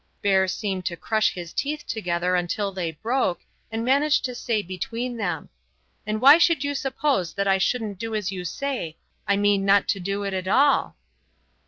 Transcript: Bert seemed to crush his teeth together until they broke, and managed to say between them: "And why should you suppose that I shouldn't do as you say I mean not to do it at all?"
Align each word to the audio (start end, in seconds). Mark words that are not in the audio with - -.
Bert 0.23 0.49
seemed 0.49 0.83
to 0.85 0.97
crush 0.97 1.31
his 1.35 1.53
teeth 1.53 1.85
together 1.85 2.35
until 2.35 2.71
they 2.71 2.89
broke, 2.93 3.41
and 3.71 3.85
managed 3.85 4.25
to 4.25 4.33
say 4.33 4.63
between 4.63 5.15
them: 5.15 5.49
"And 6.07 6.19
why 6.19 6.39
should 6.39 6.63
you 6.63 6.73
suppose 6.73 7.35
that 7.35 7.47
I 7.47 7.59
shouldn't 7.59 7.99
do 7.99 8.15
as 8.15 8.31
you 8.31 8.43
say 8.43 8.97
I 9.27 9.37
mean 9.37 9.63
not 9.63 9.87
to 9.89 9.99
do 9.99 10.23
it 10.23 10.33
at 10.33 10.47
all?" 10.47 10.95